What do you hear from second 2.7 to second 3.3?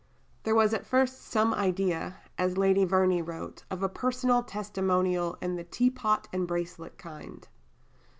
Verney